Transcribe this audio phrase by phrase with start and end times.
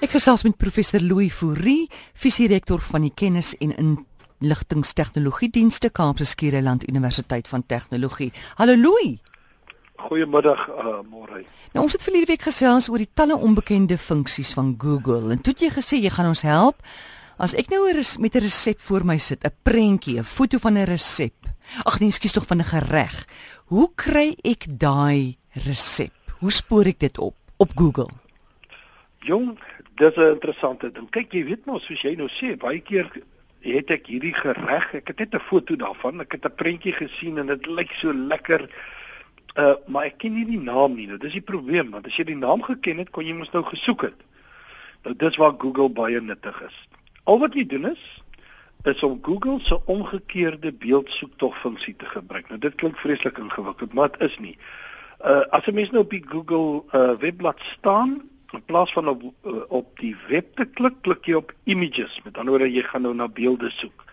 [0.00, 6.86] Ek gesels met professor Louis Fourie, visierektor van die Kennis en Inligtingstegnologie Dienste Kaapse Skiereiland
[6.88, 8.30] Universiteit van Tegnologie.
[8.56, 9.18] Hallo Louis.
[10.00, 11.42] Goeiemiddag, uh, môre.
[11.74, 15.52] Nou ons het verlede week gesels oor die talle onbekende funksies van Google en toe
[15.52, 16.80] het jy gesê jy gaan ons help
[17.36, 17.84] as ek nou
[18.24, 21.36] met 'n resep voor my sit, 'n prentjie, 'n foto van 'n resep.
[21.84, 23.26] Ag nee, skuis tog van 'n gereg.
[23.68, 26.12] Hoe kry ek daai resep?
[26.40, 28.08] Hoe spoor ek dit op op Google?
[29.20, 29.58] Jong,
[30.00, 31.10] dis 'n interessante ding.
[31.10, 33.10] Kyk, jy weet mos soos jy nou sê, baie keer
[33.60, 37.38] het ek hierdie gereg, ek het net 'n foto daarvan, ek het 'n prentjie gesien
[37.38, 38.68] en dit lyk so lekker.
[39.58, 41.06] Uh, maar ek ken nie die naam nie.
[41.06, 43.64] Nou, dis die probleem, want as jy die naam geken het, kon jy mos nou
[43.64, 44.20] gesoek het.
[45.04, 46.88] Nou dis waar Google baie nuttig is.
[47.24, 48.22] Al wat jy doen is
[48.88, 52.48] is om Google se omgekeerde beeldsoektog funksie te gebruik.
[52.48, 54.56] Nou dit klink vreeslik ingewikkeld, maar dit is nie.
[55.20, 59.22] Uh as 'n mens nou op die Google uh webblad staan, in plaas van op
[59.22, 62.20] uh, op die web te klik, klik jy op images.
[62.24, 64.04] Met ander woorde, jy gaan nou na beelde soek.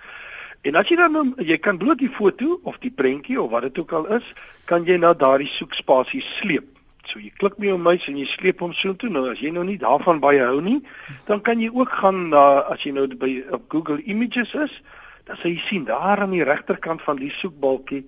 [0.68, 3.68] En as jy dan nou, jy kan bloot die foto of die prentjie of wat
[3.70, 4.26] dit ook al is,
[4.66, 6.68] kan jy na daardie soekspasie sleep.
[7.08, 9.10] So jy klik met jou muis en jy sleep hom so toe.
[9.14, 10.82] Nou as jy nou nie daarvan baie hou nie,
[11.30, 14.74] dan kan jy ook gaan na as jy nou by op Google Images is,
[15.28, 18.04] dan sal jy sien daar aan die regterkant van die soekbalkie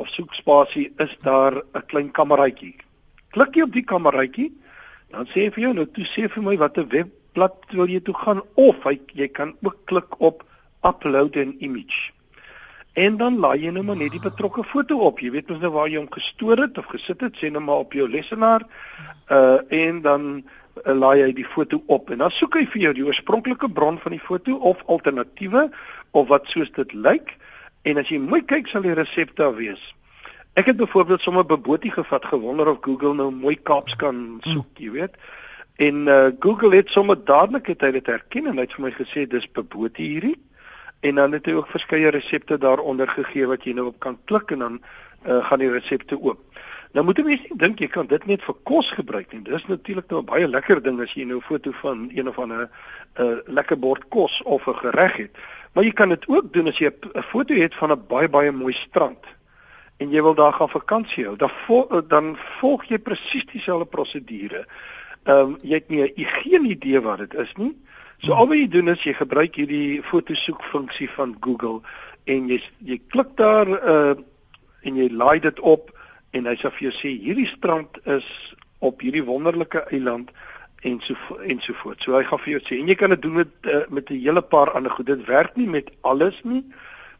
[0.00, 2.76] of soekspasie is daar 'n klein kameraitjie.
[3.32, 4.52] Klik jy op die kameraitjie,
[5.14, 8.16] dan sê hy vir jou nou toe sê vir my watter webblad wil jy toe
[8.18, 10.44] gaan of hy, jy kan ook klik op
[10.84, 12.12] upload an image.
[12.94, 15.18] En dan laai jy nou maar net die betrokke foto op.
[15.18, 17.82] Jy weet mos nou waar jy hom gestoor het of gesit het, sê nou maar
[17.82, 18.62] op jou lesenaar.
[19.32, 22.92] Uh en dan uh, laai hy die foto op en dan soek hy vir jou
[23.00, 25.70] die oorspronklike bron van die foto of alternatiewe
[26.12, 27.34] of wat soos dit lyk.
[27.82, 29.82] En as jy mooi kyk sal die resep daar wees.
[30.54, 34.90] Ek het byvoorbeeld sommer bebotie gevat gewonder of Google nou mooi Kaaps kan soek, jy
[34.94, 35.16] weet.
[35.82, 38.92] En uh, Google het sommer dadelik het hy dit herken en hy het vir my
[38.94, 40.36] gesê dis bebotie hierdie.
[41.02, 44.54] En dan het hy ook verskeie resepte daaronder gegee wat jy nou op kan klik
[44.54, 46.62] en dan uh, gaan die resepte oop.
[46.94, 49.42] Nou moet jy mens nie dink jy kan dit net vir kos gebruik nie.
[49.50, 52.38] Dis natuurlik nou 'n baie lekker ding as jy nou 'n foto van een of
[52.38, 52.68] ander
[53.18, 55.46] 'n uh, lekker bord kos of 'n gereg het.
[55.74, 58.52] Maar jy kan dit ook doen as jy 'n foto het van 'n baie baie
[58.52, 59.34] mooi strand
[59.96, 61.50] en jy wil daar gaan vakansie hou, dan
[62.08, 64.66] dan volg jy presies dieselfde prosedure.
[65.24, 67.74] Ehm um, jy het nie 'n geen idee wat dit is nie.
[68.18, 71.80] So al wat jy doen is jy gebruik hierdie fotosoek funksie van Google
[72.24, 74.14] en jy jy klik daar uh
[74.84, 75.90] en jy laai dit op
[76.36, 78.26] en hy sê vir jou sê hierdie strand is
[78.84, 80.30] op hierdie wonderlike eiland
[80.84, 82.02] en so en so voort.
[82.02, 84.20] So hy gaan vir jou sê en jy kan dit doen met uh, met 'n
[84.20, 85.06] hele paar ander goed.
[85.06, 86.64] Dit werk nie met alles nie,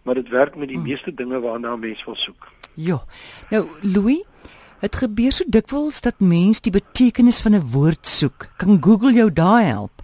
[0.05, 0.87] maar dit werk met die hmm.
[0.87, 2.49] meeste dinge waarna 'n mens wil soek.
[2.75, 3.03] Ja.
[3.51, 4.25] Nou Louis,
[4.81, 8.49] dit gebeur so dikwels dat mense die betekenis van 'n woord soek.
[8.57, 10.03] Kan Google jou daai help?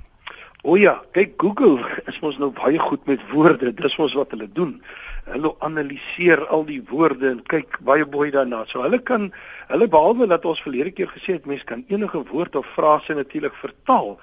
[0.63, 3.73] O ja, kyk Google is mos nou baie goed met woorde.
[3.73, 4.83] Dis mos wat hulle doen.
[5.25, 8.65] Hulle analiseer al die woorde en kyk baie mooi daarna.
[8.69, 9.33] So hulle kan
[9.69, 13.57] hulle behalwe dat ons verlede keer gesê het mense kan enige woord of frase natuurlik
[13.57, 14.19] vertaal,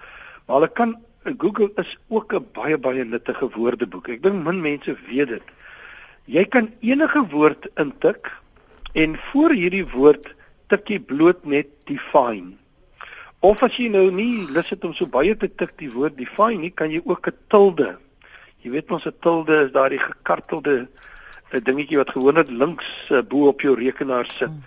[0.45, 0.95] maar hulle kan
[1.37, 4.07] Google is ook 'n baie baie nuttige woordeboek.
[4.07, 5.56] Ek dink min mense weet dit.
[6.27, 8.27] Jy kan enige woord intik
[8.93, 10.33] en voor hierdie woord
[10.67, 12.57] tik jy bloot net define.
[13.39, 16.59] Of as jy nou nie lus het om so baie te tik die woord define
[16.65, 17.97] nie, kan jy ook 'n tilde.
[18.63, 20.87] Jy weet mos 'n tilde is daardie gekartelde
[21.53, 24.49] 'n dingetjie wat gewoonlik links uh, bo op jou rekenaar sit.
[24.49, 24.63] Hmm.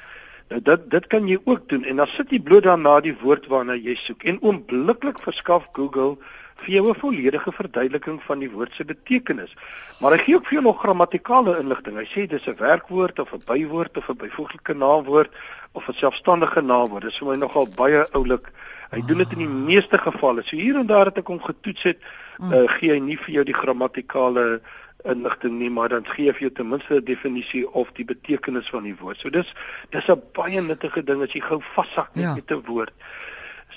[0.48, 3.14] Nou dit dit kan jy ook doen en dan sit jy bloot dan na die
[3.20, 6.16] woord waarna jy soek en oombliklik verskaf Google
[6.60, 9.54] vir jou 'n volledige verduideliking van die woord se betekenis.
[10.00, 11.96] Maar hy gee ook vir jou nog grammatikale inligting.
[11.96, 15.30] Hy sê dis 'n werkwoord of 'n bywoord of 'n byvoeglike naamwoord
[15.72, 17.02] of 'n selfstandige naamwoord.
[17.02, 18.50] Dis vir my nogal baie oulik.
[18.90, 20.42] Hy doen dit in die meeste gevalle.
[20.44, 21.98] So hier en daar het ek hom getoets het,
[22.42, 24.60] uh, gee hy nie vir jou die grammatikale
[25.04, 28.68] inligting nie, maar dan gee hy vir jou ten minste 'n definisie of die betekenis
[28.68, 29.20] van die woord.
[29.20, 29.54] So dis
[29.90, 32.34] dis 'n baie nuttige ding as jy gou vassak net ja.
[32.34, 32.92] met 'n woord.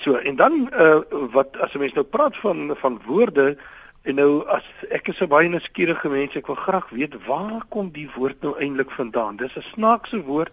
[0.02, 1.00] So en dan uh,
[1.32, 3.56] wat as 'n mens nou praat van van woorde
[4.02, 7.90] en nou as ek is 'n baie nuuskierige mens, ek wil graag weet waar kom
[7.90, 9.36] die woord nou eintlik vandaan?
[9.36, 10.52] Dis 'n snaakse woord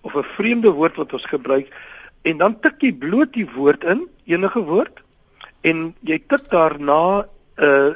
[0.00, 1.68] of 'n vreemde woord wat ons gebruik
[2.22, 5.02] en dan tik jy bloot die woord in, enige woord
[5.60, 7.94] en jy tik daarna 'n uh, eh,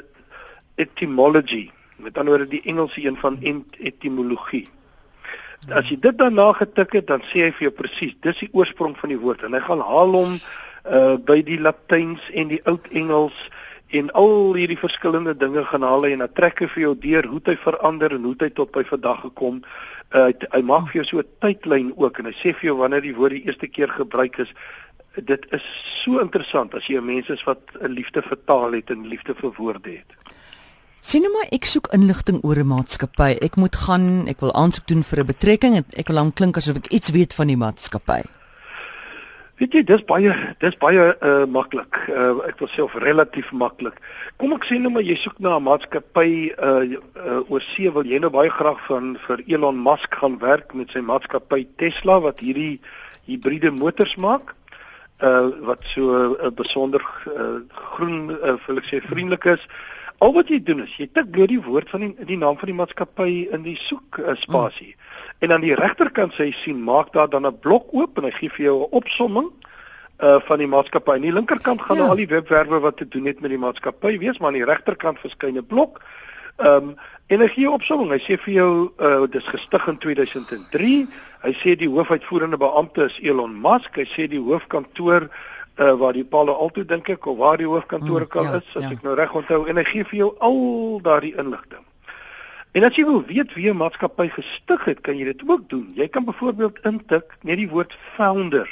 [0.75, 3.37] etymology, met ander woorde die Engelse een van
[3.77, 4.67] etimologie.
[5.67, 8.93] As jy dit daarna getik het, dan sê hy vir jou presies, dis die oorsprong
[8.97, 10.37] van die woord en hy gaan haal hom
[10.91, 13.37] uh by die Latyns en die Oud Engels
[13.87, 17.41] en al hierdie verskillende dinge gaan haal en dan trek hy vir jou deur hoe
[17.45, 19.61] hy verander en hoe hy tot by vandag gekom.
[20.15, 23.01] Uh hy maak vir jou so 'n tydlyn ook en hy sê vir jou wanneer
[23.01, 24.53] die woord die eerste keer gebruik is
[25.25, 25.65] dit is
[26.03, 29.33] so interessant as jy 'n mens is wat 'n liefde vir taal het en liefde
[29.35, 30.11] vir woorde het.
[30.99, 33.37] Sien nou maar ek soek inligting oor 'n maatskappy.
[33.41, 36.57] Ek moet gaan, ek wil aansoek doen vir 'n betrekking en ek wil dan klink
[36.57, 38.23] asof ek iets weet van die maatskappy.
[39.57, 41.97] Weet jy, dis baie dis baie uh maklik.
[42.13, 43.95] Uh ek wil sê of relatief maklik.
[44.37, 46.85] Kom ek sê nou maar jy soek na 'n maatskappy uh,
[47.17, 50.93] uh oor see wil jy nou baie graag van vir Elon Musk gaan werk met
[50.93, 52.77] sy maatskappy Tesla wat hierdie
[53.25, 54.53] hibriede motors maak
[55.25, 57.57] uh wat so 'n uh, besonder uh,
[57.97, 59.63] groen uh, wil ek sê vriendelik is.
[60.17, 62.71] Al wat jy doen is jy tik bloot die woord van die die naam van
[62.71, 64.95] die maatskappy in die soek uh, spasie.
[64.95, 65.35] Mm.
[65.45, 68.31] En aan die regterkant sê hy sien maak daar dan 'n blok oop en hy
[68.31, 69.51] gee vir jou 'n opsomming
[70.23, 71.11] uh van die maatskappy.
[71.13, 72.07] Aan die linkerkant gaan ja.
[72.07, 75.19] al die webwerwe wat te doen het met die maatskappy wees, maar aan die regterkant
[75.19, 76.01] verskyn 'n blok.
[76.57, 76.95] Ehm um,
[77.27, 78.11] en hy gee opsomming.
[78.11, 81.07] Hy sê vir jou uh dis gestig in 2003
[81.45, 83.99] Hy sê die hoofuitvoerende beampte is Elon Musk.
[83.99, 85.27] Hy sê die hoofkantoor
[85.79, 88.69] uh, waar die Palo Alto dink ek of waar die hoofkantoor mm, kan ja, is,
[88.75, 88.91] as ja.
[88.95, 90.59] ek nou reg onthou en hy gee vir jou al
[91.05, 91.83] daardie inligting.
[92.77, 95.91] En as jy wil weet wie 'n maatskappy gestig het, kan jy dit ook doen.
[95.95, 98.67] Jy kan byvoorbeeld intik net die woord founder.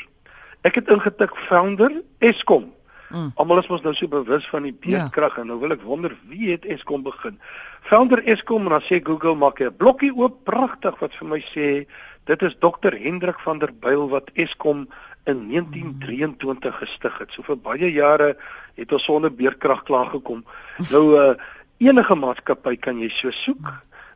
[0.61, 2.73] Ek het ingetik founder Eskom.
[3.09, 3.31] Mm.
[3.35, 5.41] Almal is mos nou so bewus van die beerdkrag ja.
[5.41, 7.39] en nou wil ek wonder wie het Eskom begin.
[7.81, 11.85] Founder Eskom en dan sê Google maak 'n blokkie oop pragtig wat vir my sê
[12.25, 14.87] Dit is Dr Hendrik van der Byl wat Eskom
[15.25, 17.33] in 1923 gestig het.
[17.33, 18.35] So vir baie jare
[18.75, 20.43] het ons sonder beerkrag klaar gekom.
[20.91, 21.33] Nou uh,
[21.81, 23.73] enige maatskappy kan jy so soek.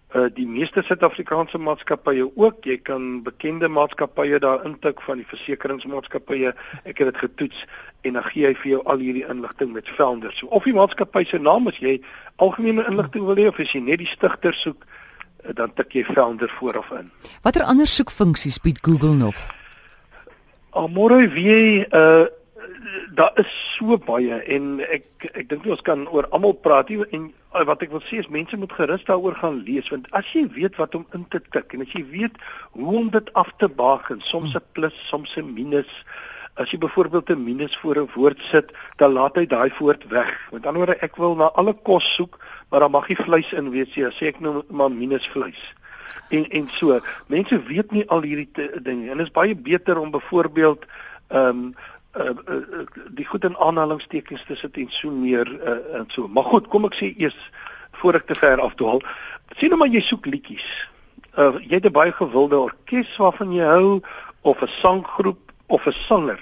[0.10, 2.66] Uh, die meeste Suid-Afrikaanse maatskappye ook.
[2.66, 6.54] Jy kan bekende maatskappye daar intik van die versekeringsmaatskappye.
[6.84, 7.66] Ek het dit getoets
[8.08, 10.40] en dan gee hy vir jou al hierdie inligting met velders.
[10.40, 12.00] So of die maatskappy se naam as jy
[12.38, 14.86] algemene inligting wil hê of as jy net die stigter soek,
[15.56, 17.10] dan tik jy founder vooraf in.
[17.46, 19.40] Watter ander soekfunksies bied Google nog?
[20.72, 22.28] Almore wie uh
[23.14, 27.28] daar is so baie en ek ek dink ons kan oor almal praat hier en
[27.54, 30.46] uh, wat ek wil sê is mense moet gerus daaroor gaan lees want as jy
[30.56, 32.40] weet wat om in te tik en as jy weet
[32.78, 35.92] hoe om dit af te baken, soms 'n plus, soms 'n minus,
[36.60, 40.50] As jy byvoorbeeld 'n minus voor 'n woord sit, dan laat hy daai woord weg.
[40.52, 42.36] Met ander woorde, ek wil na alle kos soek,
[42.70, 44.04] maar dan mag nie vleis in wees nie.
[44.12, 45.74] Sê ek nou maar minus vleis.
[46.30, 48.50] En en so, mense weet nie al hierdie
[48.82, 50.86] dinge en dit is baie beter om byvoorbeeld
[51.28, 51.74] ehm um,
[52.18, 56.28] uh, uh, die goed in aanhalingstekens te sit en so meer uh, en so.
[56.28, 57.38] Maar goed, kom ek sê eers
[58.02, 59.02] voor ek te ver afdwaal.
[59.58, 60.68] Sien nou maar jy soek liedjies.
[61.38, 64.02] Uh, jy het 'n baie gewilde orkes waarvan jy hou
[64.42, 66.40] of 'n sanggroep of 'n sanger.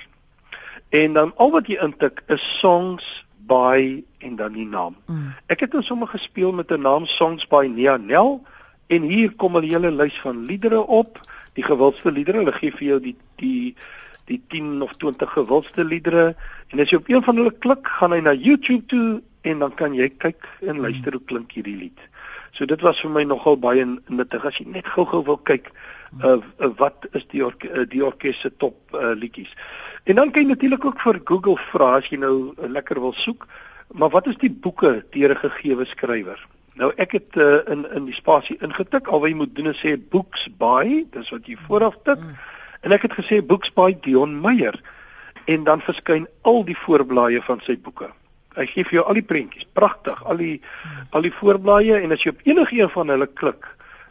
[0.89, 4.95] En dan al wat jy intik is songs by en dan die naam.
[5.05, 5.33] Mm.
[5.47, 8.41] Ek het nou sommer gespeel met 'n naam songs by Nia Nel
[8.87, 11.19] en hier kom 'n hele lys van liedere op,
[11.53, 12.37] die gewildste liedere.
[12.37, 13.75] Hulle gee vir jou die die
[14.27, 16.35] die 10 of 20 gewildste liedere
[16.69, 19.73] en as jy op een van hulle klik, gaan hy na YouTube toe en dan
[19.73, 21.99] kan jy kyk en luister hoe klink hierdie lied.
[22.51, 25.71] So dit was vir my nogal baie nuttig as jy net gou-gou wil kyk
[26.23, 29.53] uh, uh, wat is die orke, uh, die orkes se top uh, liedjies.
[30.07, 33.15] En dan kan jy natuurlik ook vir Google vra as jy nou uh, lekker wil
[33.15, 33.47] soek,
[33.93, 36.39] maar wat is die boeke deur 'n gegeewe skrywer?
[36.77, 39.79] Nou ek het uh, in in die spasie ingetik al wat jy moet doen is
[39.81, 42.21] sê books by, dis wat jy vooraf tik.
[42.21, 42.35] Mm.
[42.85, 44.77] En ek het gesê books by Dion Meyer
[45.49, 48.11] en dan verskyn al die voorblaaie van sy boeke.
[48.57, 51.09] Hy gee vir jou al die prentjies, pragtig, al die mm.
[51.17, 53.65] al die voorblaaie en as jy op enige een van hulle klik,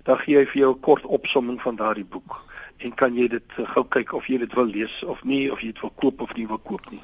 [0.08, 2.42] dan gee hy vir jou 'n kort opsomming van daardie boek
[2.84, 5.62] en kan jy dit uh, gou kyk of jy dit wil lees of nie of
[5.64, 7.00] jy dit wil koop of nie wil koop nie.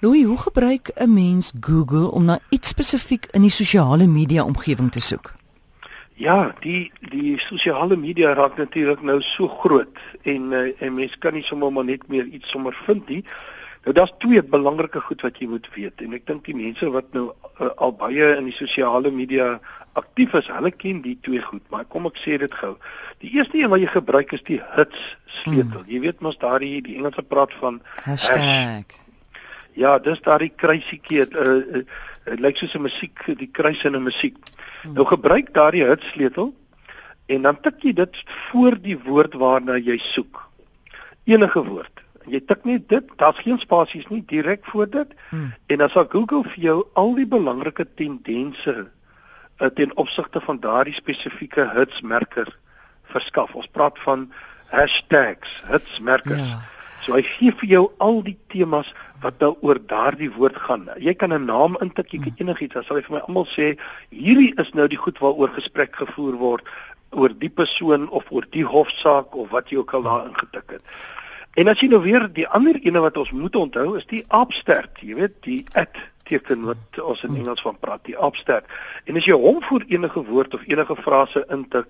[0.00, 4.92] Louis, hoe gebruik 'n mens Google om na iets spesifiek in die sosiale media omgewing
[4.92, 5.34] te soek?
[6.14, 11.32] Ja, die die sosiale media raak natuurlik nou so groot en uh, en mens kan
[11.32, 13.24] nie sommer maar net meer iets sommer vind nie.
[13.84, 17.12] Nou daar's twee belangrike goed wat jy moet weet en ek dink die mense wat
[17.12, 19.60] nou uh, al baie in die sosiale media
[19.98, 22.76] aktief is, hulle ken die twee goed, maar kom ek sê dit gou.
[23.22, 25.82] Die eerste een wat jy gebruik is die hits sleutel.
[25.82, 25.90] Hmm.
[25.90, 28.42] Jy weet mos daardie die Engelse praat van hashtag.
[28.42, 28.98] Hash.
[29.78, 31.24] Ja, dis daardie kruisietjie.
[31.26, 31.82] Dit uh, uh,
[32.26, 34.36] uh, lyk soos 'n musiek, die kruis in 'n musiek.
[34.82, 34.94] Hmm.
[34.94, 36.54] Nou gebruik daardie hits sleutel
[37.26, 40.48] en dan tik jy dit voor die woord waarna jy soek.
[41.24, 42.02] Enige woord.
[42.26, 45.14] Jy tik net dit, daar's geen spasies nie direk voor dit.
[45.30, 45.52] Hmm.
[45.66, 48.88] En dan sal Google vir jou al die belangrike tendense
[49.58, 52.50] uh, ten opsigte van daardie spesifieke hitsmerker
[53.04, 53.54] verskaf.
[53.54, 54.32] Ons praat van
[54.66, 56.48] hashtags, hitsmerkers.
[56.48, 56.77] Ja.
[57.08, 58.90] So hy gee vir jou al die temas
[59.22, 60.82] wat nou oor daardie woord gaan.
[61.00, 62.44] Jy kan 'n naam intik, jy kan hmm.
[62.44, 63.78] enigiets, dan sal hy vir my almal sê,
[64.12, 66.68] hierdie is nou die goed waaroor gesprek gevoer word
[67.16, 70.84] oor die persoon of oor die hofsaak of wat jy ook al daar ingetik het.
[71.56, 75.00] En as jy nou weer die ander ene wat ons moet onthou is die abstert,
[75.00, 75.96] jy weet, die at
[76.28, 78.68] teken wat ons in Engels van praat, die abstert.
[79.08, 81.88] En as jy hom voor enige woord of enige frase intik,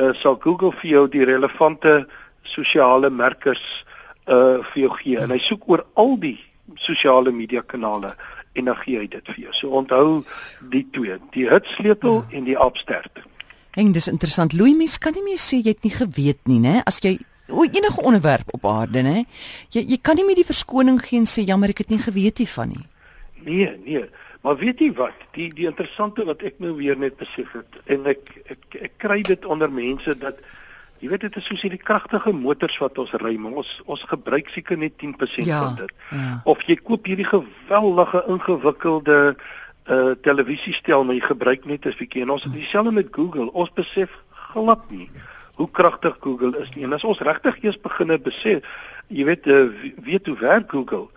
[0.00, 2.06] uh, sal Google vir jou die relevante
[2.42, 3.84] sosiale merkers
[4.26, 5.18] uh vir jou gee.
[5.22, 6.38] En hy soek oor al die
[6.82, 8.14] sosiale media kanale
[8.56, 9.54] en dan gee hy dit vir jou.
[9.54, 10.24] So onthou
[10.72, 12.36] die twee, die hitsleutel ja.
[12.38, 13.22] en die abstert.
[13.76, 14.52] En dis interessant.
[14.56, 16.80] Louis, mens kan nie meer sê jy het nie geweet nie, né?
[16.88, 17.18] As jy
[17.52, 19.24] o enige onderwerp op aarde, né?
[19.74, 22.40] Jy jy kan nie meer die verskoning gee en sê jammer ek het nie geweet
[22.42, 22.86] hiervan nie.
[23.46, 24.06] Nee, nee.
[24.42, 25.26] Maar weet jy wat?
[25.36, 28.96] Die die interessante wat ek nou weer net besef het en ek ek, ek, ek
[29.02, 30.40] kry dit onder mense dat
[31.00, 34.48] jy weet dit is soos hierdie kragtige motors wat ons ry, maar ons ons gebruik
[34.54, 35.94] seker net 10% ja, van dit.
[36.10, 36.40] Ja.
[36.44, 39.36] Of jy koop hierdie geweldige ingewikkelde
[39.86, 43.52] uh televisiestel maar jy gebruik net 'n bietjie en ons het dieselfde met Google.
[43.52, 44.10] Ons besef
[44.52, 45.10] glad nie
[45.56, 46.84] hoe kragtig Google is nie.
[46.84, 48.64] En as ons regtig eers begine besef,
[49.08, 49.68] jy weet uh,
[50.04, 51.08] weet hoe werk Google,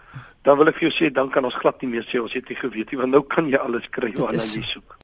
[0.48, 2.48] dan wil ek vir jou sê dan kan ons glad nie meer sê ons het
[2.50, 4.99] nie geweet nie want nou kan jy alles kry wat jy soek.